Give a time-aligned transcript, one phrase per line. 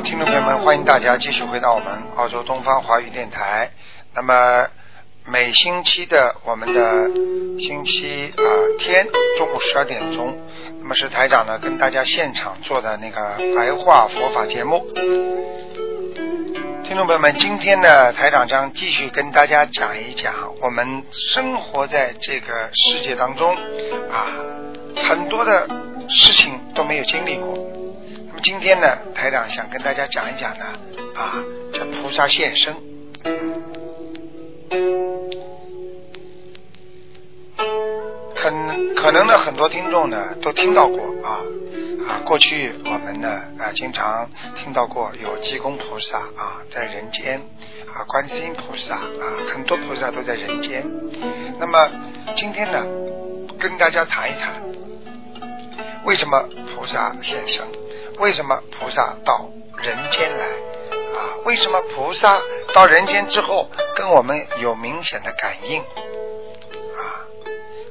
[0.00, 1.86] 听众朋友们，欢迎大家继续回到我们
[2.16, 3.70] 澳洲东方华语电台。
[4.14, 4.66] 那么
[5.24, 7.08] 每星期的我们的
[7.58, 8.44] 星期啊
[8.78, 9.06] 天
[9.38, 10.36] 中午十二点钟，
[10.80, 14.86] 那么是台长呢跟大家现场做的那个白话佛法节目。
[16.84, 23.56] 听众朋友们，今天呢，台长将继续跟大家讲一讲我们生活在这个世界当中
[24.10, 24.28] 啊，
[25.08, 25.66] 很多的
[26.10, 27.56] 事情都没有经历过。
[28.42, 30.64] 今天呢，台长想跟大家讲一讲呢，
[31.14, 31.42] 啊，
[31.72, 32.74] 叫菩萨现身。
[38.36, 41.42] 很可能呢，很多听众呢都听到过啊
[42.06, 43.28] 啊，过去我们呢
[43.58, 47.40] 啊经常听到过有济公菩萨啊在人间
[47.92, 50.84] 啊，观世音菩萨啊，很多菩萨都在人间。
[51.58, 51.88] 那么
[52.36, 52.84] 今天呢，
[53.58, 54.62] 跟大家谈一谈，
[56.04, 57.64] 为什么菩萨现身？
[58.18, 60.46] 为什么菩萨到人间来？
[61.16, 62.40] 啊，为什么菩萨
[62.74, 65.80] 到人间之后跟我们有明显的感应？
[65.80, 67.24] 啊？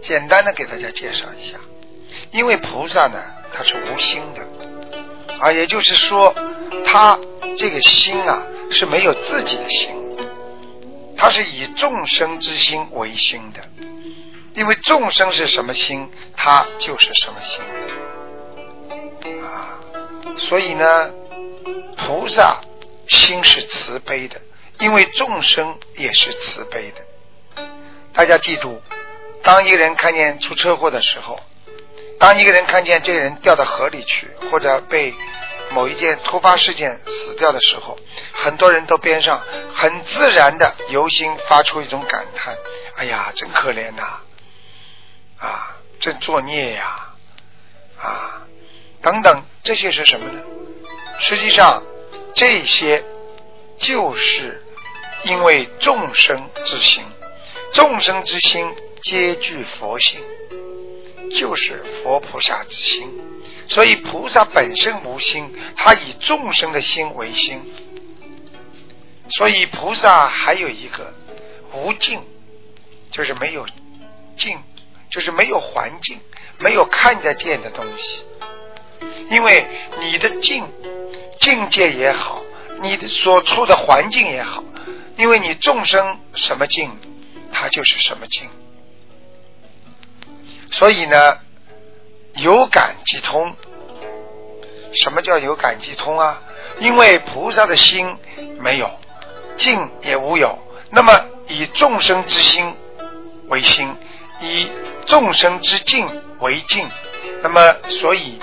[0.02, 1.58] 简单的给大家介绍一下，
[2.32, 3.20] 因为菩萨呢，
[3.54, 6.34] 他是无心的，啊，也就是说，
[6.86, 7.18] 他
[7.58, 9.90] 这个心啊是没有自己的心，
[11.18, 13.62] 他是以众生之心为心的，
[14.54, 17.60] 因为众生是什么心，他就是什么心，
[20.38, 21.12] 所以呢，
[21.98, 22.62] 菩萨
[23.08, 24.42] 心是慈悲的，
[24.80, 27.64] 因为众生也是慈悲的，
[28.14, 28.82] 大家记住。
[29.42, 31.40] 当一个人看见出车祸的时候，
[32.20, 35.14] 当一个人看见这个人掉到河里去，或者被
[35.72, 37.98] 某一件突发事件死掉的时候，
[38.34, 39.42] 很多人都边上
[39.74, 42.56] 很自然的由心发出一种感叹
[42.98, 44.22] ：“哎呀，真可怜呐，
[45.38, 47.14] 啊，真作孽呀，
[48.02, 48.45] 啊，
[49.06, 50.42] 等等，这些是什么呢？
[51.20, 51.84] 实际上，
[52.34, 53.04] 这些
[53.78, 54.66] 就是
[55.24, 57.04] 因为众生之心，
[57.72, 58.68] 众生之心。
[59.02, 60.20] 皆具佛性，
[61.38, 63.08] 就是佛菩萨之心。
[63.68, 67.62] 所以菩萨本身无心，他以众生的心为心。
[69.30, 71.14] 所以菩萨还有一个
[71.76, 72.20] 无境，
[73.12, 73.68] 就是没有
[74.38, 74.58] 境，
[75.12, 76.20] 就是没有环境，
[76.58, 78.24] 没有看得见的东西。
[79.30, 79.68] 因为
[80.00, 80.66] 你的境
[81.40, 82.42] 境界也好，
[82.82, 84.64] 你的所处的环境也好，
[85.18, 86.92] 因为你众生什么境，
[87.52, 88.50] 它就是什么境。
[90.72, 91.40] 所以呢，
[92.36, 93.56] 有感即通。
[94.94, 96.42] 什么叫有感即通啊？
[96.80, 98.18] 因为菩萨的心
[98.60, 98.90] 没有，
[99.58, 100.58] 境也无有，
[100.90, 102.74] 那么以众生之心
[103.48, 103.94] 为心，
[104.42, 104.68] 以
[105.06, 106.08] 众生之境
[106.40, 106.90] 为境，
[107.42, 108.40] 那么所以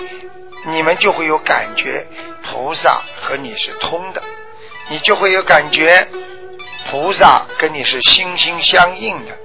[0.65, 2.07] 你们就会有感觉，
[2.43, 4.21] 菩萨和你是通的，
[4.89, 6.07] 你就会有感觉，
[6.89, 9.37] 菩萨跟你是心心相印的。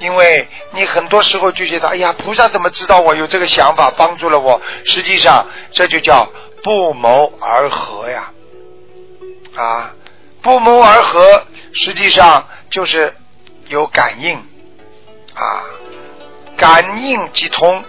[0.00, 4.60] 因为你很多时候就觉得，哎呀，菩萨怎么知道我有这个想法，帮助了我？
[4.86, 6.26] 实际上，这就叫
[6.62, 8.32] 不谋而合呀，
[9.54, 9.94] 啊，
[10.40, 11.44] 不谋而合，
[11.74, 13.14] 实际上就是
[13.68, 14.36] 有感应，
[15.34, 15.64] 啊，
[16.56, 17.84] 感应即通，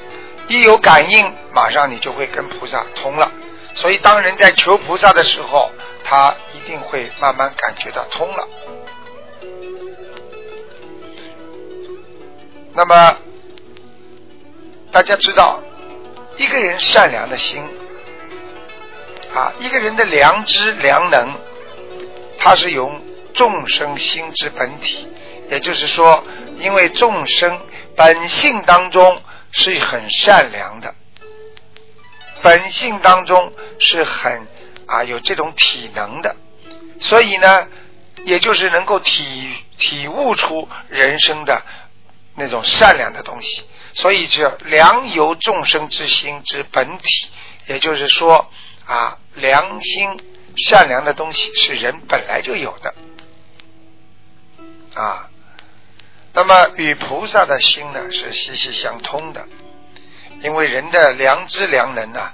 [0.52, 3.32] 一有感应，马上你就会跟菩萨通了。
[3.74, 5.72] 所以，当人在求菩萨的时候，
[6.04, 8.46] 他一定会慢慢感觉到通了。
[12.74, 13.16] 那么，
[14.92, 15.62] 大家知道，
[16.36, 17.64] 一个人善良的心
[19.34, 21.34] 啊，一个人的良知良能，
[22.38, 22.92] 它是由
[23.34, 25.08] 众生心之本体，
[25.50, 26.22] 也就是说，
[26.58, 27.58] 因为众生
[27.96, 29.22] 本性当中
[29.52, 30.96] 是很善良的，
[32.42, 34.48] 本性当中是很
[34.88, 36.36] 啊有这种体能的，
[37.00, 37.68] 所以呢，
[38.26, 41.62] 也就是能够体体悟出人生的。
[42.34, 43.62] 那种善良的东西，
[43.94, 47.28] 所以叫良由众生之心之本体，
[47.68, 48.50] 也就是说
[48.86, 50.18] 啊，良心
[50.56, 52.96] 善良的东西是人本来就有的
[54.94, 55.30] 啊。
[56.34, 59.48] 那么与菩萨的心呢是息息相通的，
[60.44, 62.32] 因为人的良知良能呢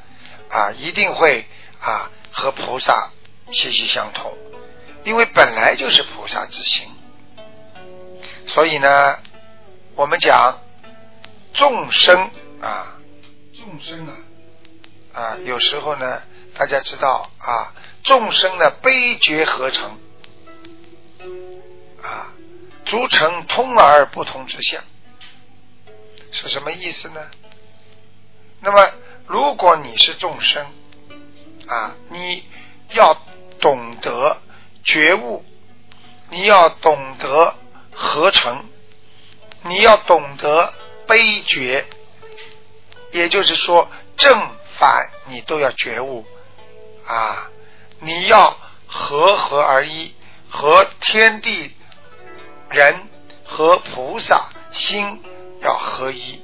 [0.49, 1.45] 啊，一定会
[1.81, 3.09] 啊和菩萨
[3.51, 4.31] 息息相通，
[5.03, 6.87] 因为本来就是菩萨之心。
[8.45, 9.17] 所以呢，
[9.95, 10.59] 我们讲
[11.53, 12.29] 众生
[12.61, 12.97] 啊，
[13.57, 14.13] 众生啊，
[15.19, 16.21] 啊，有时候呢，
[16.55, 17.73] 大家知道啊，
[18.03, 19.97] 众生的悲觉合成。
[22.01, 22.31] 啊，
[22.87, 24.81] 足成通而不同之相，
[26.31, 27.21] 是什么意思呢？
[28.61, 28.91] 那么，
[29.27, 30.65] 如果你是众生
[31.67, 32.43] 啊，你
[32.91, 33.17] 要
[33.59, 34.41] 懂得
[34.83, 35.43] 觉悟，
[36.29, 37.55] 你要懂得
[37.93, 38.65] 合成，
[39.63, 40.73] 你要懂得
[41.07, 41.85] 悲觉，
[43.11, 46.25] 也就是说正反你都要觉悟
[47.05, 47.49] 啊，
[47.99, 48.57] 你要
[48.87, 50.13] 和合而一，
[50.49, 51.75] 和天地
[52.69, 53.07] 人
[53.45, 55.21] 和菩萨心
[55.61, 56.41] 要合一。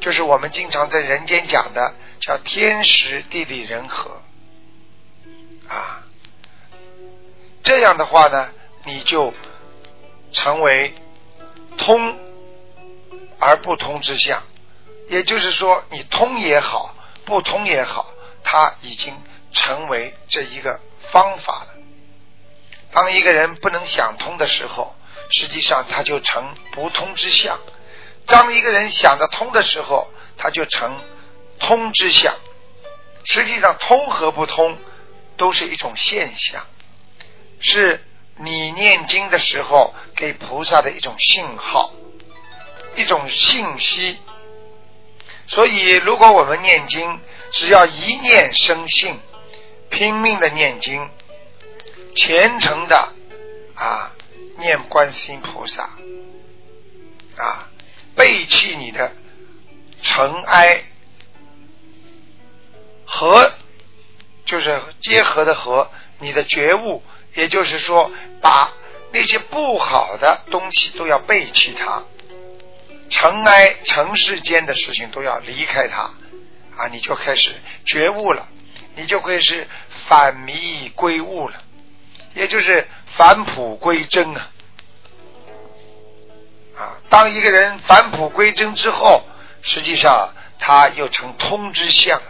[0.00, 4.22] 就是我们经常在人间讲的，叫天时地利人和
[5.68, 6.04] 啊。
[7.62, 8.48] 这样的话呢，
[8.84, 9.34] 你就
[10.32, 10.94] 成为
[11.76, 12.18] 通
[13.38, 14.42] 而不通之相。
[15.08, 18.06] 也就是说，你通也好，不通也好，
[18.42, 19.14] 它已经
[19.52, 20.80] 成为这一个
[21.10, 21.74] 方法了。
[22.92, 24.94] 当一个人不能想通的时候，
[25.30, 27.58] 实际上它就成不通之相。
[28.26, 30.96] 当一个人想得通的时候，它就成
[31.58, 32.34] 通之相。
[33.24, 34.78] 实际上，通和不通
[35.36, 36.66] 都是一种现象，
[37.60, 38.04] 是
[38.36, 41.92] 你念经的时候给菩萨的一种信号，
[42.96, 44.18] 一种信息。
[45.46, 47.20] 所以，如果我们念经，
[47.52, 49.18] 只要一念生信，
[49.90, 51.10] 拼命的念经，
[52.14, 53.12] 虔诚的
[53.74, 54.12] 啊
[54.60, 55.90] 念观世音菩萨
[57.36, 57.66] 啊。
[58.16, 59.12] 背弃你的
[60.02, 60.84] 尘埃
[63.06, 63.50] 和，
[64.44, 67.02] 就是结合的和你的觉悟，
[67.36, 68.10] 也就是说，
[68.42, 68.72] 把
[69.12, 72.02] 那些不好的东西都要背弃它，
[73.08, 76.10] 尘埃尘世间的事情都要离开它
[76.76, 77.54] 啊，你就开始
[77.86, 78.48] 觉悟了，
[78.96, 79.66] 你就会是
[80.08, 81.62] 返迷归悟了，
[82.34, 82.86] 也就是
[83.16, 84.50] 返璞归真啊。
[86.76, 89.22] 啊，当一个人返璞归真之后，
[89.62, 92.26] 实际上他又成通之相了。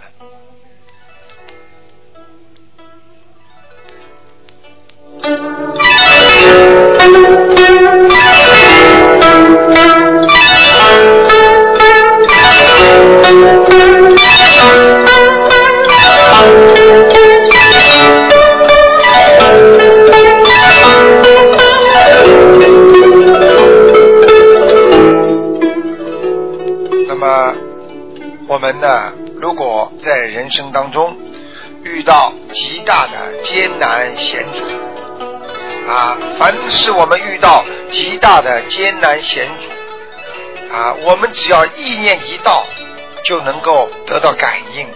[36.91, 42.65] 我们遇到极大的艰难险阻啊，我们只要意念一到，
[43.25, 44.87] 就能够得到感应。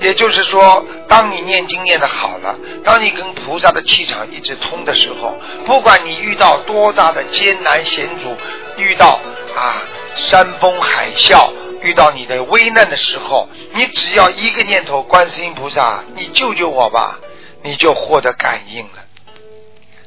[0.00, 8.34] 也就是说，当你念经念的好了，当你跟菩萨的气场一直通的时候，不管你遇到多大的艰难险阻，
[8.76, 9.20] 遇到
[9.54, 9.82] 啊
[10.16, 11.50] 山崩海啸。
[11.82, 17.18] 遇到你的危难的时候，你只要一个念头，观世音菩萨，你救救我吧，
[17.62, 18.99] 你就获得感应了。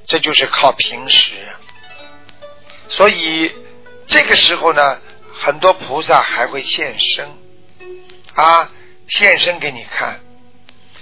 [0.05, 1.48] 这就是靠平时。
[2.88, 3.51] 所以
[4.07, 5.00] 这个时候呢，
[5.33, 7.27] 很多菩萨还会现身
[8.36, 8.69] 啊，
[9.07, 10.19] 现身给你看。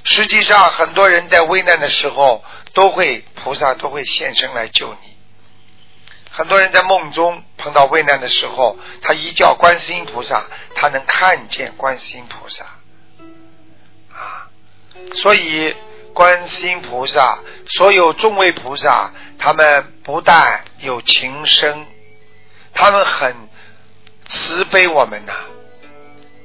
[0.04, 2.44] 实际上，很多人在危难的时候，
[2.74, 5.12] 都会菩萨都会现身来救你。
[6.32, 12.66] 很多人在梦中碰到危难的时候，他一叫观世音菩萨，他能看见观世音菩萨
[14.14, 14.50] 啊。
[15.14, 15.76] 所以
[16.14, 17.40] 观世音菩萨，
[17.70, 21.86] 所有众位菩萨，他们不但有情深，
[22.74, 23.36] 他们很
[24.28, 25.34] 慈悲我们呐。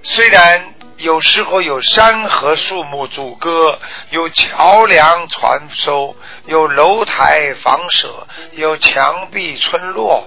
[0.02, 0.72] 虽然。
[0.98, 10.26] 有时候有山河树木阻隔，有桥梁传收，有楼台房舍，有墙壁村落，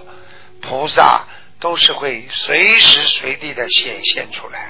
[0.61, 1.23] 菩萨
[1.59, 4.69] 都是会随时随地的显现出来。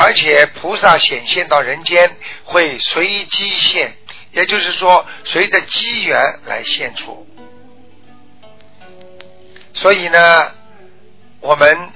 [0.00, 3.94] 而且菩萨显现到人间会随机现，
[4.32, 7.26] 也就是说随着机缘来现出。
[9.74, 10.52] 所以呢。
[11.42, 11.90] 我们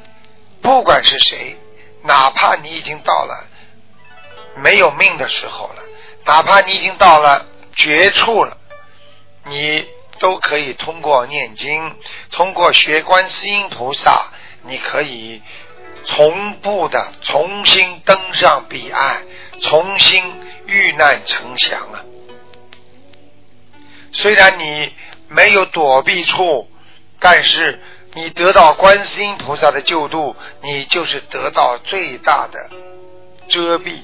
[0.62, 1.54] 不管是谁，
[2.02, 3.46] 哪怕你已经到了
[4.56, 5.82] 没有命的时候了，
[6.24, 7.44] 哪怕你已经到了
[7.76, 8.56] 绝处了，
[9.44, 9.86] 你
[10.18, 11.94] 都可以通过念经，
[12.30, 14.32] 通过学观世音菩萨，
[14.62, 15.42] 你可以
[16.04, 19.22] 从步的重新登上彼岸，
[19.60, 20.22] 重新
[20.66, 22.04] 遇难成祥啊！
[24.12, 24.92] 虽然你
[25.28, 26.68] 没有躲避处，
[27.18, 27.80] 但是
[28.12, 32.70] 你得到观世音菩萨的救度，你就是得到最大的
[33.48, 33.98] 遮蔽。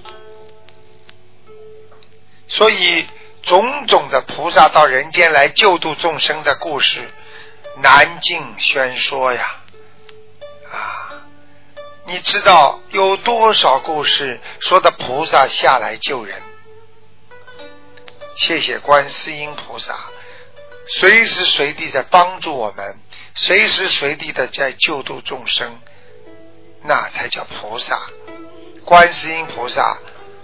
[2.49, 3.07] 所以，
[3.42, 7.09] 种种的菩萨到人间来救度众生的故事，
[7.80, 9.60] 难尽宣说呀！
[12.11, 16.43] 你知道有多少故事说的菩萨下来救人？
[18.35, 19.97] 谢谢观世音菩萨，
[20.88, 22.99] 随时随地在帮助我们，
[23.37, 25.79] 随时随地的在救度众生，
[26.83, 28.02] 那才叫菩萨。
[28.85, 29.97] 观世音菩萨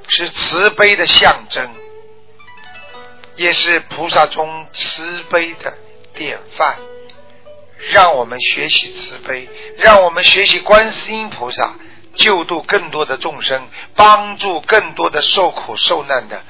[0.07, 1.69] 是慈悲的象征。
[3.35, 5.77] 也是菩萨中慈悲的
[6.15, 6.79] 典范，
[7.93, 11.75] 让我们学习慈悲，让我们学习观世音菩萨，
[12.15, 16.43] 救度更多的众生，帮助更多的受苦受难的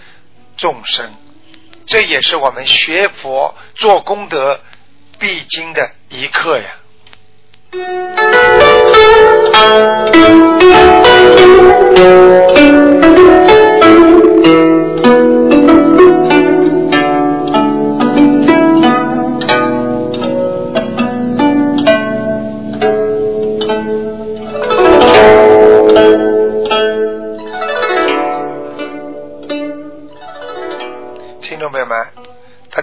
[0.56, 1.14] 众生。
[1.86, 4.60] 这也是我们学佛做功德
[5.18, 6.76] 必经的一课呀。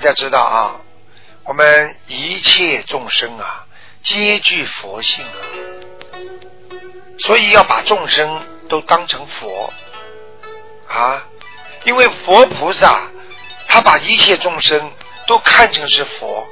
[0.03, 0.81] 大家知道啊，
[1.45, 3.65] 我们一切众生啊，
[4.03, 5.39] 皆具佛性啊，
[7.19, 9.71] 所以要把众生都当成佛
[10.89, 11.25] 啊，
[11.85, 12.99] 因为佛菩萨
[13.69, 14.91] 他把一切众生
[15.25, 16.49] 都看成是佛，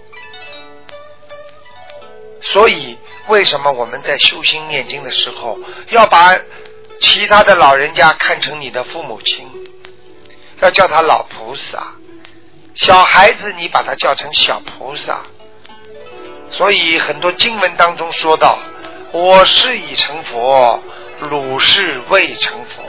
[2.41, 6.39] 所以为什么我们在修心念经的时候，要把
[7.01, 9.45] 其他的老人家看成你的父母亲，
[10.61, 11.95] 要叫他老菩萨。
[12.73, 15.21] 小孩子，你把他叫成小菩萨，
[16.49, 18.57] 所以很多经文当中说到
[19.11, 20.81] ：“我是已成佛，
[21.19, 22.83] 汝是未成佛。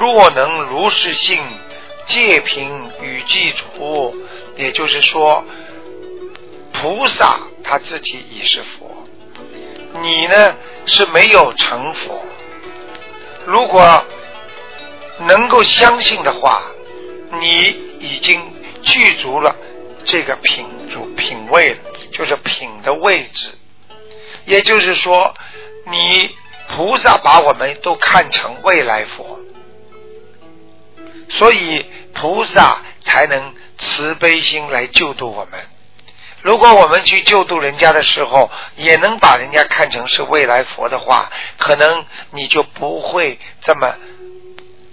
[0.00, 1.40] 若能如是信，
[2.06, 4.16] 戒凭与具足。”
[4.56, 5.44] 也就是说，
[6.72, 9.06] 菩萨他自己已是佛，
[10.02, 12.22] 你呢是没有成佛。
[13.46, 14.04] 如果
[15.20, 16.62] 能够相信的话，
[19.14, 19.56] 足了
[20.04, 21.76] 这个品主品位，
[22.12, 23.50] 就是品的位置。
[24.44, 25.34] 也就是说，
[25.86, 26.30] 你
[26.68, 29.38] 菩萨把我们都看成未来佛，
[31.28, 35.60] 所以菩萨才能慈悲心来救度我们。
[36.40, 43.94] 如果我们去救度人家的时候，也能把人家看成是未来佛的话，可能你就不会这么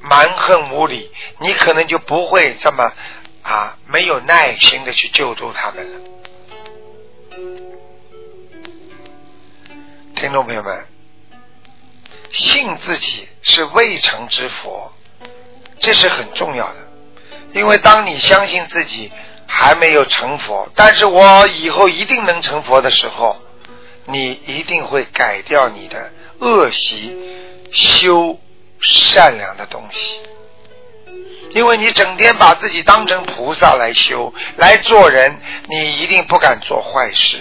[0.02, 2.92] 蛮横无理，你可能就不会这么。
[3.42, 6.00] 啊，没有耐心的去救助他们了。
[10.16, 10.86] 听众朋友们，
[12.32, 14.92] 信自己是未成之佛，
[15.80, 16.76] 这是很重要的。
[17.54, 19.12] 因为当你相信自己
[19.48, 23.38] 还没有成佛，但是我以后一定能成佛的时候，
[24.06, 27.18] 你一定会改掉你的恶习，
[27.72, 28.40] 修
[28.82, 30.20] 善良的东西。
[31.52, 37.40] 因为你整天把自己当成菩萨来修来做人，你一定不敢做坏事。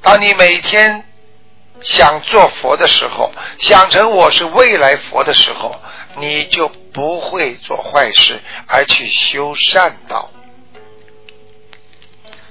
[0.00, 1.04] 当你每天
[1.82, 5.80] 想做佛的时候，想成我是未来佛的时候，
[6.16, 10.30] 你就不会做坏事，而去修善道。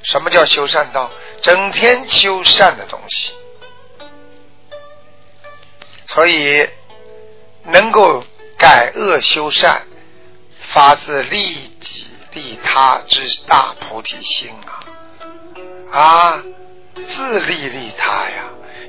[0.04, 1.12] 什么叫修善道？
[1.42, 3.34] 整天修善的东西。
[6.08, 6.70] 所以
[7.66, 8.24] 能够
[8.58, 9.82] 改恶修善。
[10.78, 14.52] 发自利己利他之大菩提心
[15.92, 16.44] 啊啊，
[17.08, 18.44] 自利利他呀！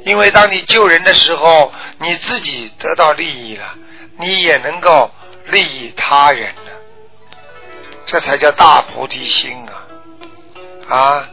[0.05, 3.75] 因为当你救人的时候，你自己得到利益了，
[4.19, 5.11] 你也能够
[5.47, 6.73] 利益他人了，
[8.05, 11.31] 这才叫大菩提心啊啊！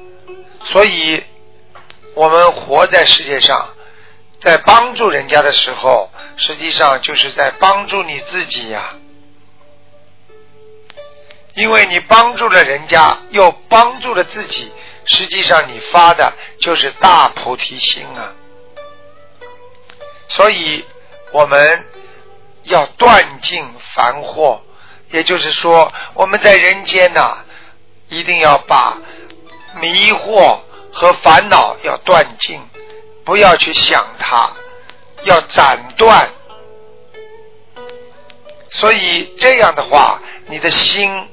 [0.63, 1.21] 所以，
[2.13, 3.71] 我们活在世界上，
[4.39, 8.93] 在帮助人家的时候，实际上就是在帮助你自己呀。
[11.55, 14.71] 因为你帮助了人家，又帮助了自己，
[15.05, 18.33] 实际上你发的就是大菩提心啊！
[20.27, 20.83] 所以
[21.31, 21.85] 我们
[22.63, 24.61] 要断尽烦祸，
[25.11, 27.37] 也就是说，我们在人间呐，
[28.09, 28.97] 一定要把
[29.79, 30.59] 迷惑
[30.91, 32.59] 和烦恼要断尽，
[33.23, 34.49] 不要去想它，
[35.23, 36.27] 要斩断。
[38.71, 41.29] 所以这样的话，你的心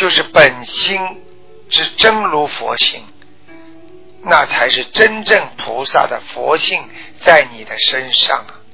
[0.00, 0.98] 就是本心
[1.68, 3.04] 之真如佛性，
[4.22, 6.82] 那才是真正菩萨的佛性
[7.20, 8.64] 在你的身上啊。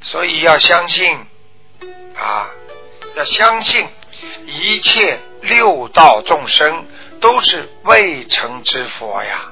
[0.00, 1.12] 所以要相信
[2.16, 2.48] 啊，
[3.16, 3.84] 要相信
[4.46, 6.86] 一切六道众生
[7.20, 9.50] 都是未成之佛呀。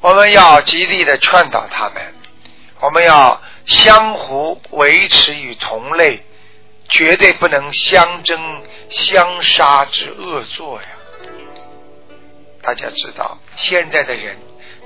[0.00, 2.14] 我们要极力的劝导他们，
[2.80, 6.24] 我们要相互维持与同类，
[6.88, 10.88] 绝对不能相争相杀之恶作呀。
[12.62, 14.36] 大家知道，现在的人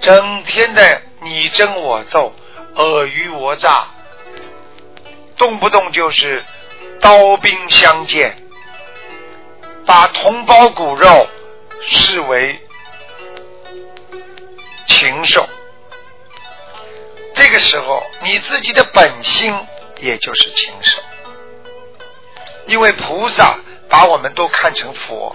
[0.01, 2.35] 整天的你争我斗、
[2.75, 3.87] 尔虞我诈，
[5.37, 6.45] 动不动就是
[7.01, 8.37] 刀兵相见，
[9.87, 11.29] 把同胞骨肉
[11.83, 12.61] 视为。
[14.87, 15.49] 禽兽，
[17.35, 19.55] 这个时候你自己的本心
[20.01, 21.01] 也就是禽兽，
[22.71, 23.57] 因为菩萨
[23.89, 25.35] 把我们都看成佛，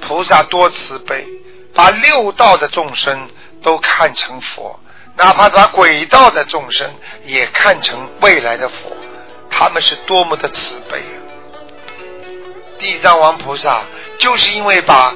[0.00, 1.26] 菩萨多慈悲，
[1.74, 3.28] 把六道的众生
[3.62, 4.78] 都看成佛，
[5.16, 6.88] 哪怕把鬼道的众生
[7.24, 8.96] 也看成未来的佛，
[9.50, 11.18] 他们是多么的慈悲啊！
[12.78, 13.82] 地藏王菩萨
[14.18, 15.12] 就是因为把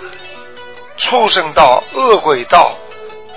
[0.96, 2.76] 畜生道、恶鬼道。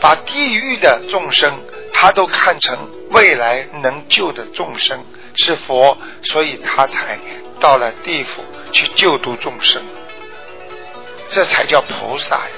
[0.02, 1.54] 把地狱的众生，
[1.92, 4.98] 他都看成未来能救的众生
[5.36, 7.20] 是佛，所以他才
[7.60, 9.82] 到了地府去救度众生，
[11.30, 12.52] 这才叫菩萨呀！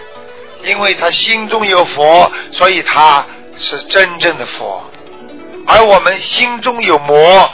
[0.63, 3.25] 因为他心中有佛，所以他
[3.56, 4.90] 是真正的佛，
[5.66, 7.50] 而我们心中有魔，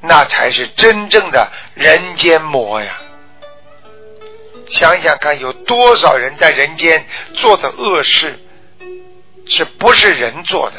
[0.00, 3.00] 那才是真正的人间魔呀！
[4.68, 8.38] 想想看，有多少人在人间做的恶事？
[9.44, 10.76] 是不是人做的，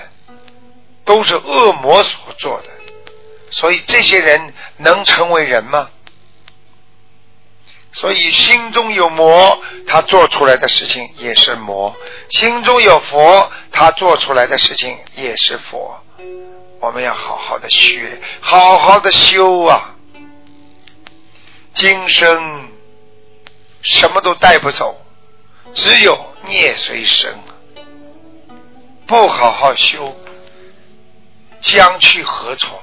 [1.04, 2.68] 都是恶魔所做的，
[3.54, 5.90] 所以这些人能成为人吗？
[7.94, 11.96] 所以心中有魔，他做出来的事情也是魔；
[12.32, 16.04] 心中有佛，他做出来的事情也是佛。
[16.80, 19.96] 我们要好好的学，好好的修啊！
[21.76, 22.70] 今生
[23.84, 25.00] 什么都带不走，
[25.76, 27.38] 只有孽随身。
[29.06, 30.18] 不好好修，
[31.62, 32.83] 将去何从？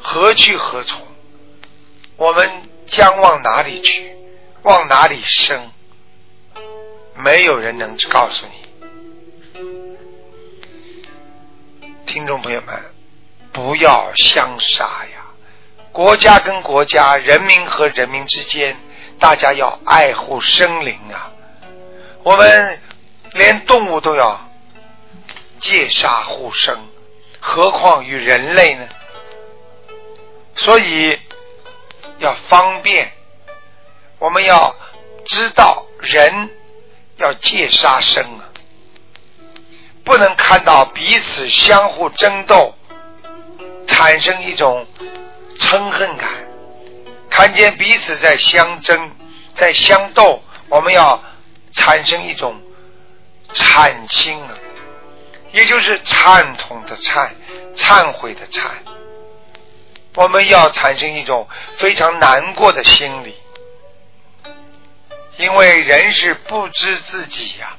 [0.00, 1.06] 何去何从？
[2.16, 2.50] 我们
[2.86, 4.16] 将往哪里去？
[4.62, 5.70] 往哪里生？
[7.14, 8.52] 没有人能告诉你。
[12.06, 12.74] 听众朋友们，
[13.52, 15.26] 不要相杀呀！
[15.92, 18.76] 国家跟国家，人民和人民之间，
[19.18, 21.32] 大家要爱护生灵啊！
[22.22, 22.80] 我们
[23.32, 24.46] 连动物都要。
[25.60, 26.74] 戒杀护生，
[27.38, 28.88] 何况于人类呢？
[30.62, 31.18] 所以
[32.18, 33.10] 要方便，
[34.18, 34.76] 我们要
[35.24, 36.50] 知道人
[37.16, 38.44] 要戒杀生啊，
[40.04, 42.74] 不能看到彼此相互争斗，
[43.86, 44.86] 产生一种
[45.58, 46.28] 嗔恨感，
[47.30, 49.12] 看见彼此在相争、
[49.54, 51.22] 在相斗，我们要
[51.72, 52.54] 产生一种
[53.54, 54.52] 惨心啊。
[55.52, 57.30] 也就是忏痛的忏，
[57.74, 58.60] 忏悔的忏，
[60.14, 63.34] 我们要产生一种非常难过的心理，
[65.36, 67.76] 因为人是不知自己呀，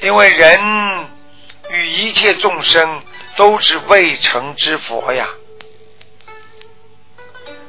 [0.00, 1.08] 因为人
[1.70, 3.02] 与一切众生
[3.36, 5.28] 都是未成之佛呀，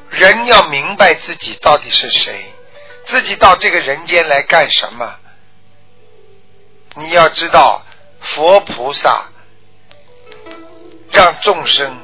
[0.10, 2.46] 人要明白自己到底是谁，
[3.06, 5.16] 自己到这个人间来干什么，
[6.96, 7.84] 你要知道。
[8.20, 9.26] 佛菩萨
[11.12, 11.98] 让众生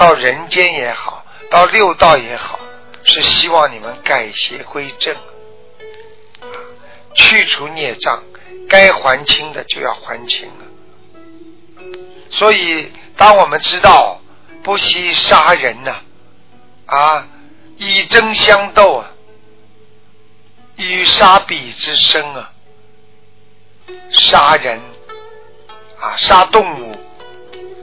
[0.00, 2.58] 到人间也好，到六道也好，
[3.04, 5.14] 是希望你们改邪归正，
[6.40, 6.48] 啊，
[7.14, 8.22] 去除孽障，
[8.66, 11.84] 该还清的就要还清了。
[12.30, 14.22] 所以，当我们知道
[14.62, 15.96] 不惜杀人呐，
[16.86, 17.28] 啊，
[17.76, 19.10] 以争相斗啊，
[20.76, 22.50] 以杀彼之生啊，
[24.10, 24.80] 杀人。
[26.00, 26.96] 啊，杀动物，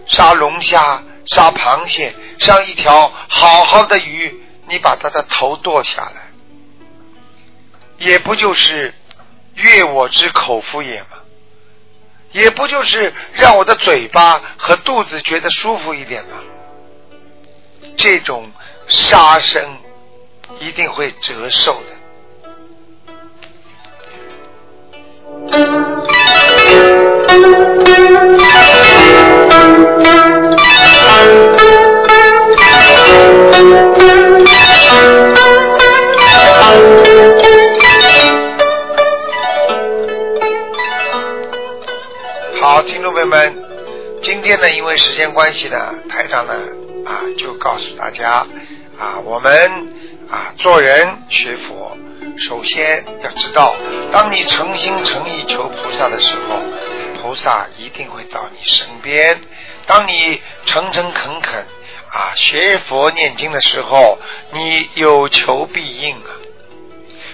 [0.08, 6.32] 杀龙虾，杀螃蟹，杀一条好好的鱼，你把它的头剁下来，
[7.98, 8.94] 也不就是
[9.56, 11.08] 悦我之口腹也吗？
[12.34, 16.38] 也不就是让我的嘴巴和肚子觉得舒服一点吗？
[17.96, 18.52] 这种
[18.88, 19.78] 杀生
[20.60, 21.98] 一定会折寿的。
[43.28, 43.56] 们，
[44.22, 46.54] 今天呢，因为时间关系呢，台长呢
[47.06, 48.46] 啊就告诉大家
[48.98, 49.52] 啊，我们
[50.30, 51.98] 啊做人学佛，
[52.38, 53.76] 首先要知道，
[54.12, 56.60] 当你诚心诚意求菩萨的时候，
[57.22, 59.36] 菩萨一定会到你身边；
[59.86, 61.66] 当你诚诚恳恳
[62.12, 64.18] 啊学佛念经的时候，
[64.54, 66.32] 你有求必应啊。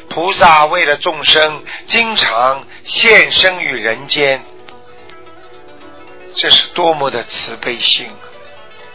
[0.09, 4.43] 菩萨为了众生，经常现身于人间。
[6.35, 8.17] 这是多么的慈悲心啊！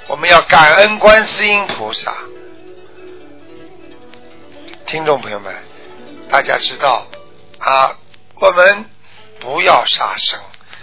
[0.09, 2.13] 我们要感恩观世音菩萨。
[4.87, 5.55] 听众朋友们，
[6.29, 7.07] 大家知道
[7.59, 7.97] 啊，
[8.41, 8.85] 我们
[9.39, 10.41] 不要杀生，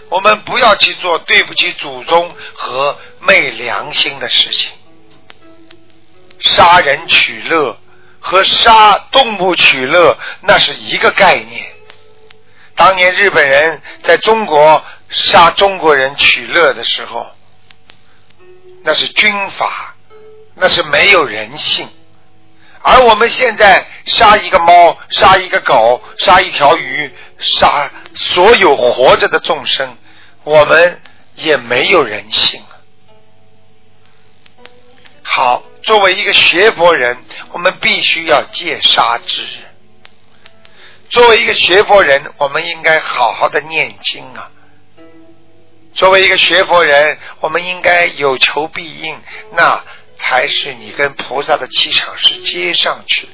[0.10, 4.72] 我们不要去做对不起祖宗和昧良心的事情。
[6.40, 7.78] 杀人取乐
[8.20, 11.66] 和杀动物取乐那是一个概念。
[12.76, 14.82] 当年日本人在中国。
[15.16, 17.26] 杀中国人取乐的时候，
[18.84, 19.96] 那是军阀，
[20.56, 21.88] 那是没有人性。
[22.82, 29.98] 而我们现在杀一个猫，杀一个狗，杀一条鱼，杀所有活着的众生，
[30.44, 31.02] 我们
[31.36, 32.76] 也没有人性啊
[35.24, 37.18] 好，作为一个学佛人，
[37.54, 39.46] 我们必须要戒杀之。
[41.10, 44.52] 作为一个学佛人，我们应该好好的念经啊。
[45.96, 49.18] 作为一个学佛人，我们应该有求必应，
[49.54, 49.82] 那
[50.20, 53.32] 才是你跟菩萨的气场是接上去的。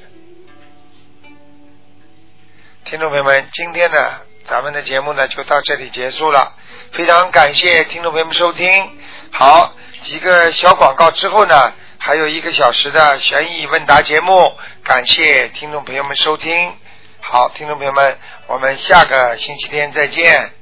[2.86, 6.56] 听众朋友们，今天呢，咱们的节目呢就到这里结束了，
[6.92, 8.98] 非常感谢听众朋友们收听。
[9.32, 16.74] 好，几个小广告之后呢，还有一个小时的悬疑问答节目，感谢听众朋友们收听。
[17.22, 20.61] 好，听众朋友们，我们下个星期天再见。